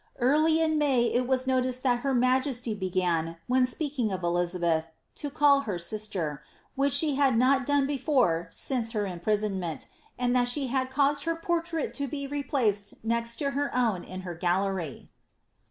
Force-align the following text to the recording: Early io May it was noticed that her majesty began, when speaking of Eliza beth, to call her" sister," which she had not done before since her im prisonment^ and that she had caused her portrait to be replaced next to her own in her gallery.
Early 0.17 0.59
io 0.59 0.67
May 0.67 1.03
it 1.13 1.27
was 1.27 1.45
noticed 1.45 1.83
that 1.83 1.99
her 1.99 2.11
majesty 2.15 2.73
began, 2.73 3.37
when 3.45 3.67
speaking 3.67 4.11
of 4.11 4.23
Eliza 4.23 4.59
beth, 4.59 4.87
to 5.13 5.29
call 5.29 5.59
her" 5.59 5.77
sister," 5.91 6.41
which 6.73 6.91
she 6.91 7.17
had 7.17 7.37
not 7.37 7.67
done 7.67 7.85
before 7.85 8.49
since 8.51 8.93
her 8.93 9.05
im 9.05 9.19
prisonment^ 9.19 9.85
and 10.17 10.35
that 10.35 10.47
she 10.47 10.65
had 10.69 10.89
caused 10.89 11.25
her 11.25 11.35
portrait 11.35 11.93
to 11.93 12.07
be 12.07 12.25
replaced 12.25 12.95
next 13.03 13.35
to 13.35 13.51
her 13.51 13.69
own 13.75 14.03
in 14.03 14.21
her 14.21 14.33
gallery. 14.33 15.11